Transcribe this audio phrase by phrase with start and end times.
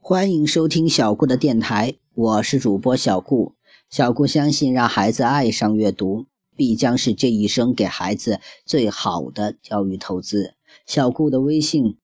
[0.00, 3.54] 欢迎收听小顾的电台，我是主播小顾。
[3.90, 6.26] 小顾相信，让孩子爱上阅读，
[6.56, 10.54] 必将是这一生给孩子最好的教育投资。
[10.86, 11.96] 小顾的微信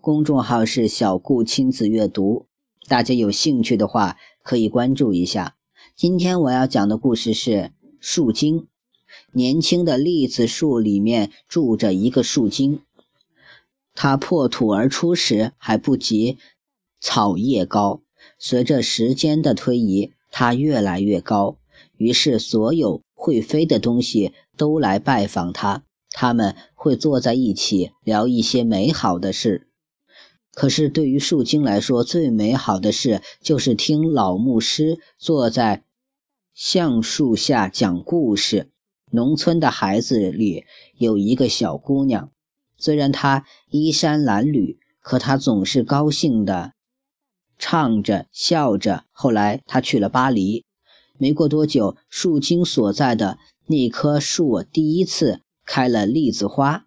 [0.00, 2.46] 公众号是“小顾亲子阅读”，
[2.88, 5.56] 大家有兴趣的话可以关注一下。
[5.94, 8.66] 今天我要讲的故事是树精。
[9.32, 12.80] 年轻的栗子树里面住着一个树精，
[13.94, 16.38] 它破土而出时还不及
[17.04, 18.00] 草叶高，
[18.38, 20.14] 随着时间的推移。
[20.30, 21.58] 它越来越高，
[21.98, 25.84] 于是所有会飞的东西都来拜访它。
[26.10, 29.68] 他们会坐在一起聊一些美好的事。
[30.54, 35.84] 可是对于树精来说，最美好的事就是听老牧师坐在
[36.54, 38.70] 橡树下讲故事。
[39.10, 40.64] 农村的孩子里
[40.96, 42.30] 有一个小姑娘，
[42.78, 46.72] 虽然她衣衫褴褛，可她总是高兴的。
[47.58, 50.64] 唱着笑着，后来他去了巴黎。
[51.16, 56.86] 没过多久，树精所在的那棵树第一次开了栗子花，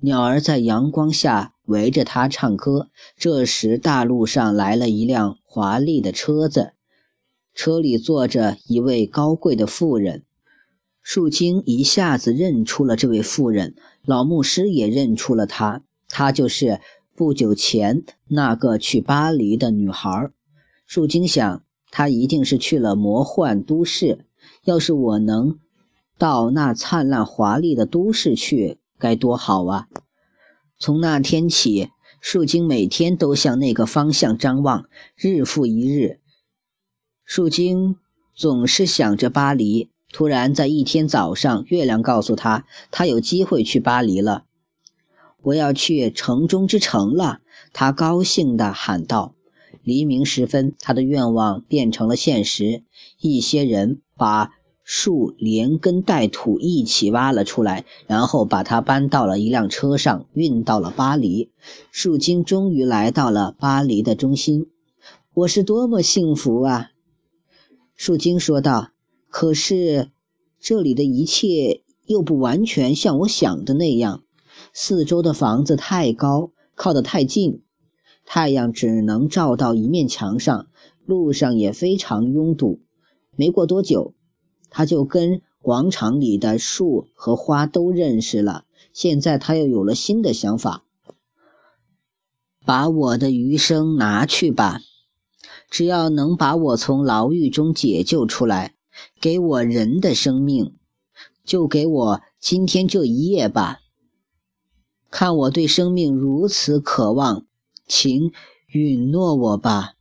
[0.00, 2.88] 鸟儿在阳光下围着它唱歌。
[3.16, 6.72] 这时，大路上来了一辆华丽的车子，
[7.54, 10.24] 车里坐着一位高贵的妇人。
[11.00, 16.80] 树精一下子认出了这位妇人，老牧师也认出了她，她就是。
[17.16, 20.30] 不久前那个去巴黎的女孩，
[20.86, 24.26] 树精想，她一定是去了魔幻都市。
[24.64, 25.58] 要是我能
[26.18, 29.88] 到那灿烂华丽的都市去，该多好啊！
[30.78, 31.88] 从那天起，
[32.20, 34.84] 树精每天都向那个方向张望，
[35.16, 36.20] 日复一日。
[37.24, 37.96] 树精
[38.34, 39.88] 总是想着巴黎。
[40.12, 44.44] 突然，在一天早上，月亮告诉他，他有机会去巴黎了。
[45.46, 47.38] 我要去城中之城了，
[47.72, 49.36] 他高兴地喊道。
[49.84, 52.82] 黎明时分，他的愿望变成了现实。
[53.20, 54.50] 一些人把
[54.82, 61.52] 树连根带土一起挖了出来，然后把它搬到了一辆车上，运到了巴黎。
[61.92, 64.66] 树精终于来到了巴黎的中心。
[65.32, 66.90] 我是多么幸福啊！
[67.94, 68.88] 树精说道。
[69.28, 70.10] 可是，
[70.58, 74.24] 这里的一切又不完全像我想的那样。
[74.78, 77.62] 四周的房子太高，靠得太近，
[78.26, 80.66] 太阳只能照到一面墙上。
[81.06, 82.80] 路上也非常拥堵。
[83.36, 84.12] 没过多久，
[84.68, 88.66] 他就跟广场里的树和花都认识了。
[88.92, 90.84] 现在他又有了新的想法：
[92.66, 94.82] 把我的余生拿去吧，
[95.70, 98.74] 只要能把我从牢狱中解救出来，
[99.22, 100.76] 给我人的生命，
[101.46, 103.78] 就给我今天这一夜吧。
[105.10, 107.46] 看我对生命如此渴望，
[107.86, 108.32] 请
[108.68, 109.94] 允诺我吧。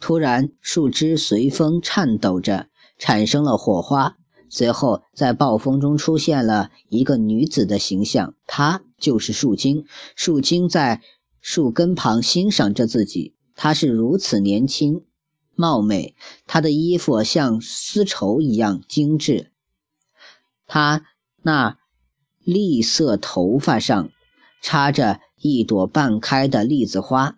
[0.00, 4.16] 突然，树枝随风颤抖着，产生了火花。
[4.48, 9.84] 随后，在暴风中出现了一个女子的形象，她就是树精。
[10.14, 11.02] 树精在
[11.40, 15.04] 树根旁欣赏着自己，她是如此年轻、
[15.54, 16.14] 貌美，
[16.46, 19.50] 她的衣服像丝绸一样精致，
[20.66, 21.04] 她
[21.42, 21.77] 那。
[22.50, 24.08] 栗色头发上
[24.62, 27.36] 插着一朵半开的栗子花，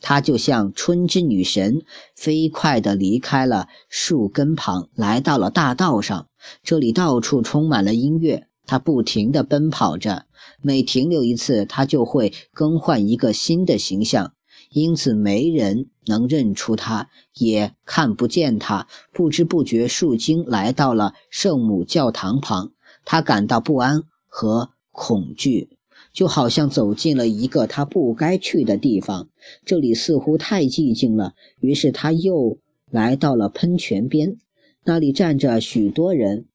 [0.00, 1.82] 她就像春之女神，
[2.14, 6.28] 飞快地离开了树根旁，来到了大道上。
[6.62, 10.26] 这里到处充满了音乐，她不停地奔跑着，
[10.60, 14.34] 每停留一次，她就会更换一个新的形象，
[14.70, 18.86] 因此没人能认出她，也看不见她。
[19.12, 22.70] 不知不觉，树精来到了圣母教堂旁，
[23.04, 24.04] 他感到不安。
[24.34, 25.68] 和恐惧，
[26.14, 29.28] 就好像走进了一个他不该去的地方。
[29.66, 31.34] 这里似乎太寂静了。
[31.60, 32.56] 于是他又
[32.90, 34.38] 来到了喷泉边，
[34.84, 36.46] 那里站着许多人，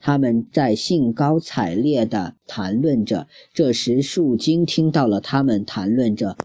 [0.00, 3.28] 他们在兴高采烈地谈论着。
[3.54, 6.36] 这时，树精听到了他们谈论着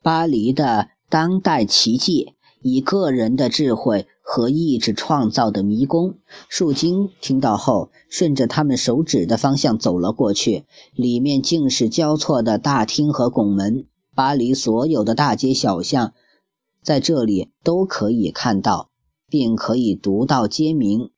[0.00, 4.06] 巴黎的当代奇迹，以个人的智慧。
[4.28, 6.16] 和意志创造的迷宫。
[6.48, 10.64] 树精听到后，顺着他们手指的方向走了过去。
[10.96, 13.86] 里面竟是交错的大厅和拱门。
[14.16, 16.12] 巴黎所有的大街小巷，
[16.82, 18.90] 在这里都可以看到，
[19.28, 21.10] 并可以读到街名。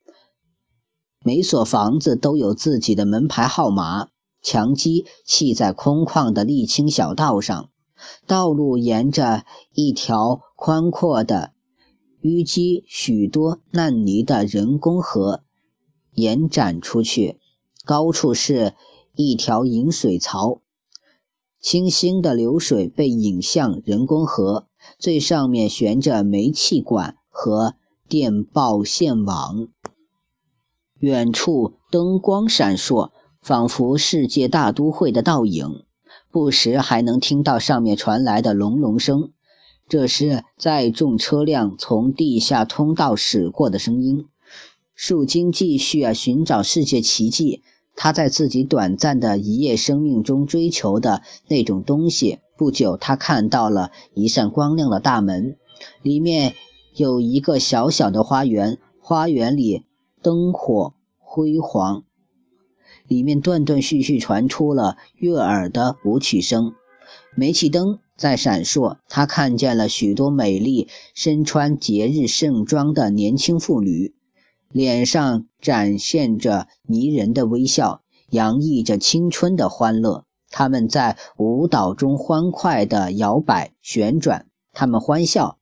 [1.24, 4.08] 每所房子都有自己的门牌号码。
[4.42, 7.70] 墙基砌在空旷的沥青小道上，
[8.26, 11.52] 道路沿着一条宽阔的。
[12.20, 15.44] 淤积许多烂泥的人工河
[16.14, 17.38] 延展出去，
[17.84, 18.74] 高处是
[19.14, 20.60] 一条引水槽，
[21.60, 24.66] 清新的流水被引向人工河，
[24.98, 27.74] 最上面悬着煤气管和
[28.08, 29.68] 电报线网。
[30.98, 35.84] 远处灯光闪烁，仿佛世界大都会的倒影。
[36.38, 39.32] 不时还能听到上面传来的隆隆声，
[39.88, 44.24] 这是载重车辆从地下通道驶过的声音。
[44.94, 47.64] 树精继续啊寻找世界奇迹。
[47.96, 52.38] 他在自己短暂的一夜生命中追求的那种东西。
[52.56, 55.56] 不久，他看到了一扇光亮的大门，
[56.02, 56.54] 里面
[56.94, 59.82] 有一个小小的花园，花园里
[60.22, 62.04] 灯火辉煌。
[63.08, 66.74] 里面断断续续传出了悦耳的舞曲声，
[67.34, 68.98] 煤气灯在闪烁。
[69.08, 74.14] 他看见了许多美丽、身穿节日盛装的年轻妇女，
[74.70, 80.24] 脸上展现着迷人的微笑，洋溢着青春的欢乐。
[80.50, 85.57] 他们在舞蹈中欢快地摇摆、旋转，他们欢笑。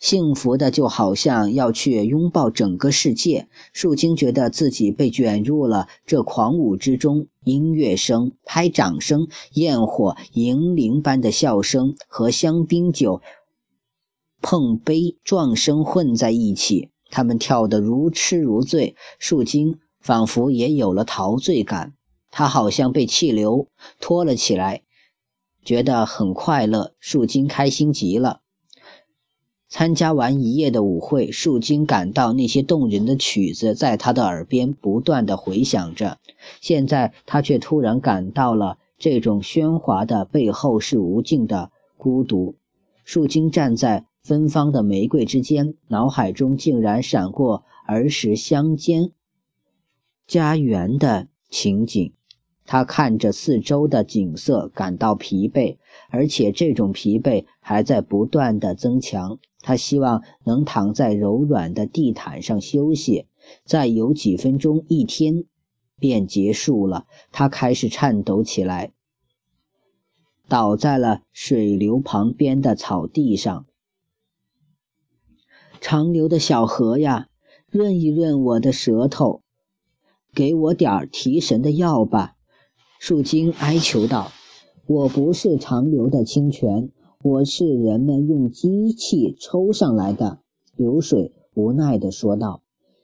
[0.00, 3.48] 幸福的就好像要去拥抱整个世界。
[3.74, 13.20] 树精觉得自己被卷入了这狂舞之中，音乐声、拍掌声、焰火、银铃般的笑声和香槟酒
[14.40, 18.96] 碰杯撞声混在一起，他们跳得如痴如醉。
[19.18, 21.92] 树精仿佛也有了陶醉感，
[22.30, 23.68] 他好像被气流
[24.00, 24.82] 拖了起来，
[25.62, 26.94] 觉得很快乐。
[26.98, 28.40] 树精开心极了。
[29.70, 36.18] 参加完一夜的舞会，树精感到那些动人的曲子在他的耳边不断的回响着。
[36.60, 42.56] 现在他却突然感到了这种喧哗的背后是无尽的孤独。
[43.04, 49.12] 树精站在芬芳的玫瑰之间，脑海中竟然闪过儿时乡间
[50.26, 52.12] 家园的情景。
[52.66, 55.78] 他看着四周的景色，感到疲惫，
[56.08, 59.38] 而且这种疲惫还在不断的增强。
[59.62, 63.26] 他希望能躺在柔软的地毯上休息，
[63.64, 65.44] 再有几分钟，一天
[65.98, 67.06] 便结束了。
[67.30, 68.92] 他开始颤抖起来，
[70.48, 73.66] 倒在了水流旁边的草地上。
[75.80, 77.28] 长流的小河呀，
[77.68, 79.42] 润一润我的舌头，
[80.34, 82.34] 给我点儿提神的药吧。
[82.98, 84.30] 树精哀求道
[84.86, 86.90] ：“我不是长流的清泉。”
[87.22, 90.40] 我是人们用机器抽上来的，
[90.74, 92.62] 流水无奈地说道：“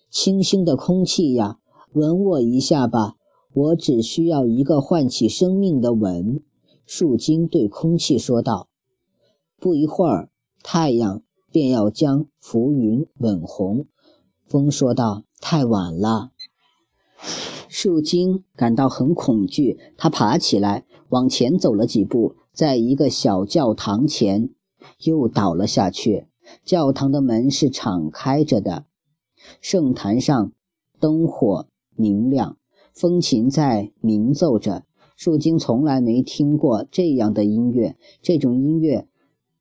[0.09, 1.59] 清新的空气呀，
[1.93, 3.17] 吻我一下吧，
[3.53, 6.41] 我只需要一个唤起生命的吻。”
[6.87, 8.69] 树精对空气说道。
[9.61, 10.31] 不一会儿，
[10.63, 11.23] 太阳
[11.53, 13.85] 便要将浮云吻红。
[14.47, 16.31] 风说道：“太晚了。”
[17.69, 22.37] 树精感到很恐惧，他爬起来，往前走了几步。
[22.56, 24.49] 在一个小教堂前，
[25.00, 26.26] 又倒了下去。
[26.64, 28.87] 教堂的门是敞开着的，
[29.61, 30.53] 圣坛上
[30.99, 32.56] 灯火明亮，
[32.94, 34.87] 风琴在鸣奏着。
[35.17, 39.06] 树精从来没听过这样的音乐，这种音乐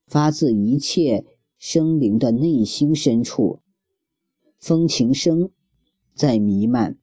[0.06, 1.26] 发自一切
[1.58, 3.58] 生灵的内心深处。
[4.58, 5.50] 风琴声
[6.14, 6.96] 在弥漫，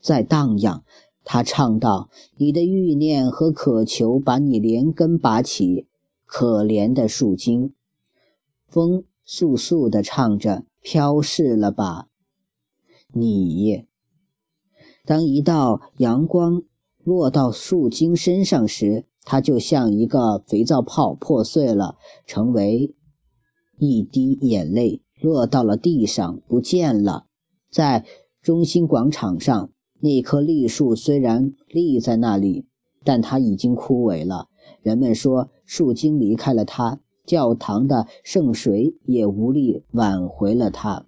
[0.00, 0.84] 在荡漾。
[1.22, 2.08] 他唱道
[2.38, 5.86] ：“你的欲念和渴求把你连根拔起，
[6.26, 7.74] 可怜的树精。”
[8.66, 12.08] 风簌簌地唱着：“飘逝了吧，
[13.12, 13.84] 你。”
[15.04, 16.62] 当一道阳光
[17.04, 22.94] 落到树精身上时，它就像一个肥皂泡破碎了，成为
[23.78, 27.26] 一滴眼泪，落到了地上，不见了。
[27.70, 28.04] 在
[28.42, 29.70] 中心广场上。
[30.00, 32.66] 那棵栗树虽然立在那里，
[33.04, 34.48] 但它已经枯萎了。
[34.82, 41.04] 人们说，树精离开了它，教堂的圣水也无力挽回了它。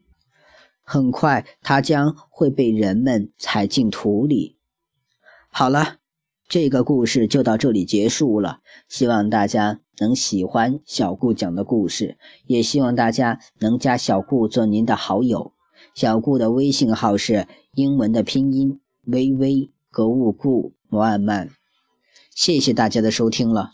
[0.82, 4.56] 很快，它将会被人们踩进土里。
[5.48, 5.96] 好了，
[6.48, 8.58] 这个故事就到这里结束了。
[8.88, 15.52] 希望大家能喜欢小顾讲的故事，也希望大家能加小顾做您的好友。
[15.94, 18.80] 小顾的微信号是英文的拼音。
[19.04, 21.50] 微微格物故摩安曼，
[22.34, 23.72] 谢谢大家的收听了。